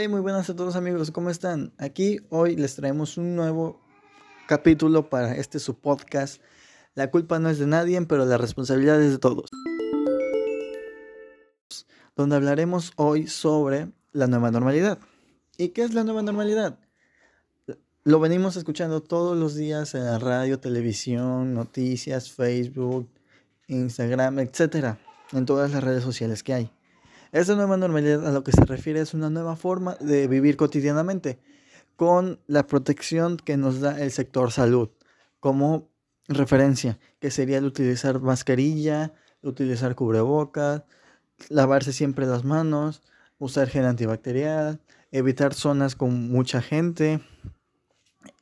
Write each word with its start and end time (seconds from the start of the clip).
Hey, 0.00 0.06
muy 0.06 0.20
buenas 0.20 0.48
a 0.48 0.54
todos 0.54 0.76
amigos, 0.76 1.10
¿cómo 1.10 1.28
están? 1.28 1.72
Aquí 1.76 2.20
hoy 2.30 2.54
les 2.54 2.76
traemos 2.76 3.16
un 3.16 3.34
nuevo 3.34 3.80
capítulo 4.46 5.10
para 5.10 5.34
este 5.34 5.58
su 5.58 5.80
podcast. 5.80 6.40
La 6.94 7.10
culpa 7.10 7.40
no 7.40 7.50
es 7.50 7.58
de 7.58 7.66
nadie, 7.66 8.00
pero 8.02 8.24
la 8.24 8.38
responsabilidad 8.38 9.02
es 9.02 9.10
de 9.10 9.18
todos. 9.18 9.50
Donde 12.14 12.36
hablaremos 12.36 12.92
hoy 12.94 13.26
sobre 13.26 13.90
la 14.12 14.28
nueva 14.28 14.52
normalidad. 14.52 15.00
¿Y 15.56 15.70
qué 15.70 15.82
es 15.82 15.94
la 15.94 16.04
nueva 16.04 16.22
normalidad? 16.22 16.78
Lo 18.04 18.20
venimos 18.20 18.54
escuchando 18.56 19.02
todos 19.02 19.36
los 19.36 19.56
días 19.56 19.96
en 19.96 20.04
la 20.04 20.20
radio, 20.20 20.60
televisión, 20.60 21.54
noticias, 21.54 22.30
Facebook, 22.30 23.08
Instagram, 23.66 24.38
etcétera, 24.38 25.00
en 25.32 25.44
todas 25.44 25.72
las 25.72 25.82
redes 25.82 26.04
sociales 26.04 26.44
que 26.44 26.54
hay. 26.54 26.77
Esta 27.30 27.54
nueva 27.54 27.76
normalidad 27.76 28.26
a 28.26 28.32
lo 28.32 28.42
que 28.42 28.52
se 28.52 28.64
refiere 28.64 29.00
es 29.00 29.12
una 29.12 29.28
nueva 29.28 29.54
forma 29.54 29.96
de 29.96 30.26
vivir 30.28 30.56
cotidianamente 30.56 31.38
con 31.94 32.40
la 32.46 32.66
protección 32.66 33.36
que 33.36 33.58
nos 33.58 33.80
da 33.80 34.00
el 34.00 34.12
sector 34.12 34.50
salud 34.50 34.88
como 35.38 35.90
referencia, 36.26 36.98
que 37.20 37.30
sería 37.30 37.58
el 37.58 37.66
utilizar 37.66 38.20
mascarilla, 38.20 39.12
utilizar 39.42 39.94
cubrebocas, 39.94 40.84
lavarse 41.50 41.92
siempre 41.92 42.24
las 42.24 42.44
manos, 42.44 43.02
usar 43.38 43.68
gel 43.68 43.84
antibacterial, 43.84 44.80
evitar 45.12 45.52
zonas 45.52 45.96
con 45.96 46.30
mucha 46.30 46.62
gente 46.62 47.20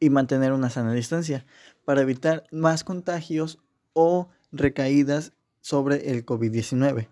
y 0.00 0.10
mantener 0.10 0.52
una 0.52 0.70
sana 0.70 0.92
distancia 0.92 1.46
para 1.84 2.00
evitar 2.00 2.44
más 2.50 2.82
contagios 2.82 3.60
o 3.92 4.28
recaídas 4.50 5.32
sobre 5.60 6.10
el 6.10 6.26
COVID-19 6.26 7.06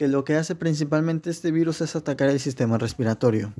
que 0.00 0.08
lo 0.08 0.24
que 0.24 0.36
hace 0.36 0.54
principalmente 0.54 1.28
este 1.28 1.50
virus 1.50 1.82
es 1.82 1.94
atacar 1.94 2.30
el 2.30 2.40
sistema 2.40 2.78
respiratorio, 2.78 3.52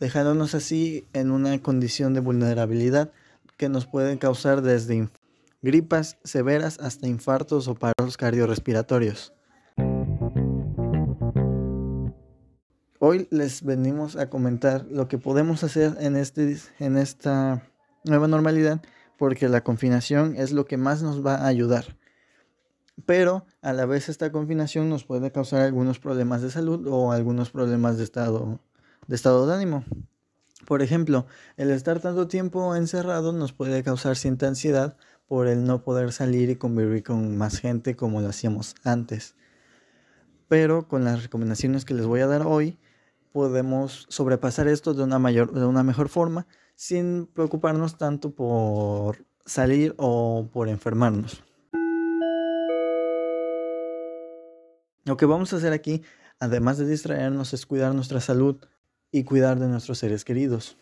dejándonos 0.00 0.54
así 0.54 1.06
en 1.12 1.30
una 1.30 1.60
condición 1.60 2.14
de 2.14 2.20
vulnerabilidad 2.20 3.12
que 3.58 3.68
nos 3.68 3.84
puede 3.84 4.16
causar 4.18 4.62
desde 4.62 5.10
gripas 5.60 6.16
severas 6.24 6.80
hasta 6.80 7.06
infartos 7.06 7.68
o 7.68 7.74
paros 7.74 8.16
cardiorrespiratorios. 8.16 9.34
Hoy 12.98 13.28
les 13.30 13.62
venimos 13.62 14.16
a 14.16 14.30
comentar 14.30 14.86
lo 14.90 15.06
que 15.06 15.18
podemos 15.18 15.64
hacer 15.64 15.98
en, 16.00 16.16
este, 16.16 16.56
en 16.78 16.96
esta 16.96 17.62
nueva 18.04 18.26
normalidad 18.26 18.80
porque 19.18 19.50
la 19.50 19.62
confinación 19.62 20.34
es 20.34 20.50
lo 20.50 20.64
que 20.64 20.78
más 20.78 21.02
nos 21.02 21.22
va 21.22 21.34
a 21.34 21.46
ayudar 21.46 21.98
pero 23.06 23.44
a 23.62 23.72
la 23.72 23.86
vez 23.86 24.08
esta 24.08 24.32
confinación 24.32 24.88
nos 24.88 25.04
puede 25.04 25.30
causar 25.30 25.62
algunos 25.62 25.98
problemas 25.98 26.42
de 26.42 26.50
salud 26.50 26.86
o 26.88 27.12
algunos 27.12 27.50
problemas 27.50 27.98
de 27.98 28.04
estado 28.04 28.60
de, 29.06 29.14
estado 29.14 29.46
de 29.46 29.54
ánimo. 29.54 29.84
Por 30.66 30.82
ejemplo, 30.82 31.26
el 31.56 31.70
estar 31.70 32.00
tanto 32.00 32.28
tiempo 32.28 32.74
encerrado 32.74 33.32
nos 33.32 33.52
puede 33.52 33.82
causar 33.82 34.16
cierta 34.16 34.48
ansiedad 34.48 34.96
por 35.26 35.46
el 35.46 35.64
no 35.64 35.82
poder 35.82 36.12
salir 36.12 36.50
y 36.50 36.56
convivir 36.56 37.02
con 37.02 37.36
más 37.36 37.58
gente 37.58 37.96
como 37.96 38.20
lo 38.20 38.28
hacíamos 38.28 38.74
antes. 38.84 39.34
Pero 40.48 40.88
con 40.88 41.04
las 41.04 41.22
recomendaciones 41.22 41.84
que 41.84 41.94
les 41.94 42.06
voy 42.06 42.20
a 42.20 42.26
dar 42.26 42.46
hoy, 42.46 42.78
podemos 43.32 44.06
sobrepasar 44.08 44.68
esto 44.68 44.94
de 44.94 45.02
una, 45.02 45.18
mayor, 45.18 45.52
de 45.52 45.66
una 45.66 45.82
mejor 45.82 46.08
forma 46.08 46.46
sin 46.74 47.26
preocuparnos 47.26 47.98
tanto 47.98 48.30
por 48.30 49.24
salir 49.44 49.94
o 49.98 50.48
por 50.52 50.68
enfermarnos. 50.68 51.47
Lo 55.08 55.16
que 55.16 55.24
vamos 55.24 55.54
a 55.54 55.56
hacer 55.56 55.72
aquí, 55.72 56.02
además 56.38 56.76
de 56.76 56.86
distraernos, 56.86 57.54
es 57.54 57.64
cuidar 57.64 57.94
nuestra 57.94 58.20
salud 58.20 58.58
y 59.10 59.24
cuidar 59.24 59.58
de 59.58 59.66
nuestros 59.66 59.96
seres 59.96 60.22
queridos. 60.22 60.76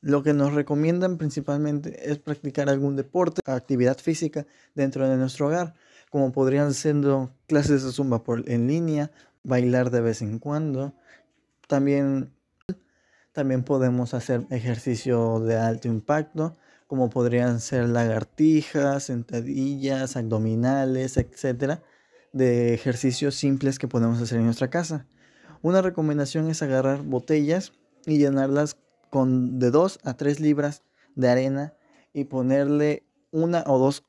Lo 0.00 0.24
que 0.24 0.34
nos 0.34 0.54
recomiendan 0.54 1.18
principalmente 1.18 2.10
es 2.10 2.18
practicar 2.18 2.68
algún 2.68 2.96
deporte, 2.96 3.40
actividad 3.44 3.96
física 3.98 4.44
dentro 4.74 5.08
de 5.08 5.16
nuestro 5.16 5.46
hogar, 5.46 5.74
como 6.10 6.32
podrían 6.32 6.74
ser 6.74 6.96
clases 7.46 7.84
de 7.84 7.92
zumba 7.92 8.24
en 8.46 8.66
línea, 8.66 9.12
bailar 9.44 9.92
de 9.92 10.00
vez 10.00 10.20
en 10.20 10.40
cuando. 10.40 10.92
También, 11.68 12.32
también 13.30 13.62
podemos 13.62 14.14
hacer 14.14 14.48
ejercicio 14.50 15.38
de 15.38 15.56
alto 15.56 15.86
impacto, 15.86 16.56
como 16.88 17.08
podrían 17.08 17.60
ser 17.60 17.88
lagartijas, 17.88 19.04
sentadillas, 19.04 20.16
abdominales, 20.16 21.16
etc 21.16 21.80
de 22.32 22.74
ejercicios 22.74 23.34
simples 23.34 23.78
que 23.78 23.88
podemos 23.88 24.20
hacer 24.20 24.38
en 24.38 24.44
nuestra 24.44 24.70
casa. 24.70 25.06
Una 25.62 25.82
recomendación 25.82 26.48
es 26.48 26.62
agarrar 26.62 27.02
botellas 27.02 27.72
y 28.06 28.18
llenarlas 28.18 28.76
con 29.10 29.58
de 29.58 29.70
2 29.70 30.00
a 30.04 30.14
3 30.14 30.40
libras 30.40 30.82
de 31.14 31.28
arena 31.28 31.74
y 32.12 32.24
ponerle 32.24 33.04
una 33.30 33.64
o 33.66 33.78
dos 33.78 34.04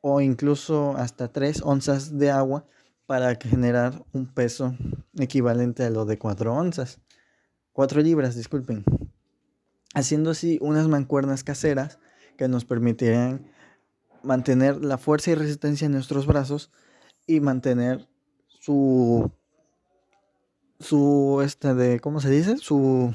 o 0.00 0.20
incluso 0.20 0.96
hasta 0.96 1.32
3 1.32 1.62
onzas 1.62 2.18
de 2.18 2.30
agua 2.30 2.66
para 3.06 3.34
generar 3.36 4.04
un 4.12 4.26
peso 4.26 4.76
equivalente 5.18 5.84
a 5.84 5.90
lo 5.90 6.04
de 6.04 6.18
4 6.18 6.52
onzas. 6.52 7.00
4 7.72 8.00
libras, 8.02 8.34
disculpen. 8.34 8.84
Haciendo 9.94 10.30
así 10.30 10.58
unas 10.60 10.88
mancuernas 10.88 11.44
caseras 11.44 11.98
que 12.36 12.48
nos 12.48 12.64
permitirán 12.64 13.46
mantener 14.22 14.84
la 14.84 14.98
fuerza 14.98 15.30
y 15.30 15.34
resistencia 15.34 15.86
en 15.86 15.92
nuestros 15.92 16.26
brazos 16.26 16.70
y 17.26 17.40
mantener 17.40 18.08
su 18.48 19.30
su 20.80 21.40
este 21.44 21.74
de 21.74 22.00
cómo 22.00 22.20
se 22.20 22.30
dice 22.30 22.58
su 22.58 23.14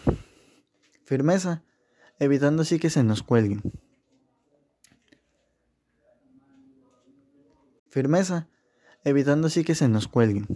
firmeza 1.05 1.63
evitando 2.17 2.63
así 2.63 2.79
que 2.79 2.89
se 2.89 3.03
nos 3.03 3.23
cuelguen. 3.23 3.61
Firmeza 7.89 8.47
evitando 9.03 9.47
así 9.47 9.63
que 9.63 9.75
se 9.75 9.87
nos 9.87 10.07
cuelguen 10.07 10.47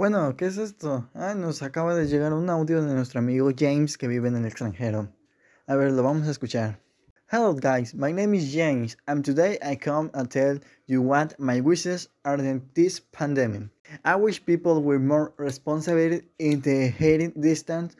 Bueno, 0.00 0.34
¿qué 0.34 0.46
es 0.46 0.56
esto? 0.56 1.10
Ah, 1.12 1.34
nos 1.34 1.62
acaba 1.62 1.94
de 1.94 2.06
llegar 2.06 2.32
un 2.32 2.48
audio 2.48 2.82
de 2.82 2.94
nuestro 2.94 3.18
amigo 3.18 3.50
James 3.54 3.98
que 3.98 4.08
vive 4.08 4.28
en 4.28 4.36
el 4.36 4.46
extranjero. 4.46 5.12
A 5.66 5.76
ver, 5.76 5.92
lo 5.92 6.02
vamos 6.02 6.26
a 6.26 6.30
escuchar. 6.30 6.80
Hello 7.30 7.52
guys, 7.52 7.94
my 7.94 8.10
name 8.10 8.34
is 8.34 8.50
James 8.50 8.96
and 9.06 9.22
today 9.22 9.58
I 9.62 9.76
come 9.76 10.10
and 10.14 10.30
tell 10.30 10.58
you 10.86 11.02
what 11.02 11.38
my 11.38 11.60
wishes 11.60 12.08
are 12.24 12.38
in 12.38 12.62
this 12.72 12.98
pandemic. 13.12 13.68
I 14.02 14.16
wish 14.16 14.42
people 14.42 14.82
were 14.82 14.98
more 14.98 15.34
responsible 15.36 16.22
in 16.38 16.62
the 16.62 16.88
hearing 16.98 17.34
distance 17.38 17.94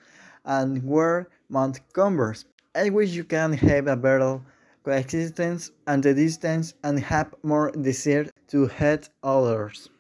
and 0.47 0.83
wear 0.83 1.29
mouth 1.51 1.81
covers. 1.93 2.47
I 2.75 2.89
wish 2.89 3.11
you 3.11 3.25
can 3.25 3.53
have 3.53 3.89
a 3.89 3.97
better 3.97 4.41
coexistence 4.85 5.71
and 5.87 6.03
the 6.03 6.15
distance 6.15 6.73
and 6.83 6.99
have 6.99 7.35
more 7.43 7.71
desire 7.73 8.31
to 8.49 8.69
help 8.69 9.05
others. 9.23 9.91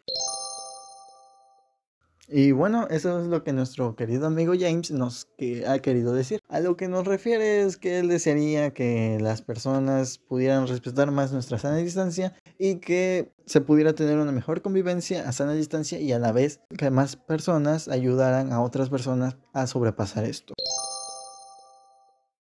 Y 2.32 2.52
bueno, 2.52 2.86
eso 2.91 3.20
es 3.20 3.26
lo 3.26 3.42
que 3.42 3.52
nuestro 3.52 3.96
querido 3.96 4.26
amigo 4.26 4.52
James 4.58 4.92
nos 4.92 5.28
ha 5.66 5.78
querido 5.80 6.12
decir. 6.12 6.41
A 6.48 6.60
lo 6.60 6.76
que 6.76 6.86
nos 6.86 7.06
refiere 7.06 7.62
es 7.62 7.76
que 7.76 7.98
él 7.98 8.08
desearía 8.08 8.72
que 8.72 9.18
las 9.20 9.42
personas 9.42 10.18
pudieran 10.18 10.69
respetar 10.69 11.10
más 11.10 11.32
nuestra 11.32 11.58
sana 11.58 11.78
distancia 11.78 12.34
y 12.58 12.76
que 12.76 13.32
se 13.46 13.60
pudiera 13.60 13.94
tener 13.94 14.19
una 14.19 14.30
mejor 14.30 14.62
convivencia 14.62 15.28
a 15.28 15.32
sana 15.32 15.54
distancia 15.54 15.98
y 15.98 16.12
a 16.12 16.20
la 16.20 16.30
vez 16.30 16.60
que 16.78 16.90
más 16.90 17.16
personas 17.16 17.88
ayudaran 17.88 18.52
a 18.52 18.62
otras 18.62 18.90
personas 18.90 19.36
a 19.52 19.66
sobrepasar 19.66 20.24
esto. 20.24 20.54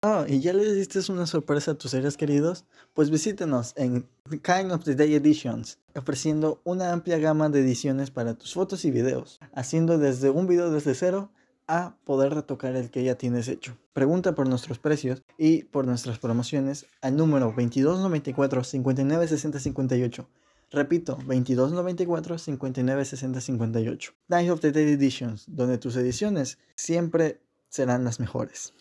Oh, 0.05 0.25
¿y 0.27 0.41
ya 0.41 0.53
le 0.53 0.75
diste 0.75 0.99
una 1.13 1.29
sorpresa 1.29 1.71
a 1.71 1.75
tus 1.75 1.93
seres 1.93 2.17
queridos? 2.17 2.65
Pues 2.93 3.09
visítenos 3.09 3.73
en 3.77 4.09
Kind 4.29 4.73
of 4.73 4.83
the 4.83 4.97
Day 4.97 5.15
Editions, 5.15 5.79
ofreciendo 5.95 6.61
una 6.65 6.93
amplia 6.93 7.19
gama 7.19 7.49
de 7.51 7.61
ediciones 7.61 8.11
para 8.11 8.35
tus 8.35 8.55
fotos 8.55 8.85
y 8.85 8.91
videos, 8.91 9.39
haciendo 9.55 9.99
desde 9.99 10.31
un 10.31 10.49
video 10.49 10.73
desde 10.73 10.97
cero 10.97 11.31
a 11.69 11.95
poder 12.03 12.35
retocar 12.35 12.75
el 12.75 12.91
que 12.91 13.05
ya 13.05 13.15
tienes 13.15 13.47
hecho. 13.47 13.79
Pregunta 13.93 14.35
por 14.35 14.49
nuestros 14.49 14.81
precios 14.81 15.23
y 15.39 15.63
por 15.63 15.87
nuestras 15.87 16.19
promociones 16.19 16.87
al 17.01 17.17
número 17.17 17.55
2294 17.57 18.65
596058. 18.65 20.29
Repito, 20.73 21.13
2294 21.29 22.39
596058. 22.39 24.13
Night 24.27 24.51
of 24.51 24.59
the 24.59 24.73
Day 24.73 24.95
Editions, 24.95 25.45
donde 25.47 25.79
tus 25.79 25.95
ediciones 25.95 26.59
siempre 26.75 27.41
serán 27.69 28.03
las 28.03 28.19
mejores. 28.19 28.75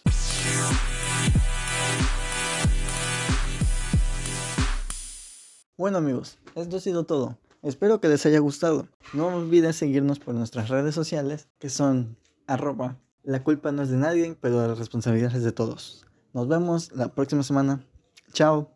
Bueno 5.77 5.97
amigos, 5.97 6.37
esto 6.53 6.77
ha 6.77 6.79
sido 6.79 7.05
todo. 7.05 7.39
Espero 7.63 7.99
que 7.99 8.07
les 8.07 8.23
haya 8.27 8.37
gustado. 8.39 8.87
No 9.13 9.27
olviden 9.27 9.73
seguirnos 9.73 10.19
por 10.19 10.35
nuestras 10.35 10.69
redes 10.69 10.93
sociales, 10.93 11.47
que 11.57 11.69
son 11.69 12.17
arroba. 12.45 12.97
La 13.23 13.43
culpa 13.43 13.71
no 13.71 13.81
es 13.81 13.89
de 13.89 13.97
nadie, 13.97 14.37
pero 14.39 14.67
la 14.67 14.75
responsabilidad 14.75 15.35
es 15.35 15.43
de 15.43 15.51
todos. 15.51 16.05
Nos 16.33 16.47
vemos 16.47 16.91
la 16.91 17.09
próxima 17.15 17.43
semana. 17.43 17.83
Chao. 18.31 18.69